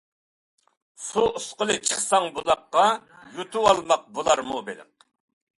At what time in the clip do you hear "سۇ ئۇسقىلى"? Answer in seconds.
1.07-1.75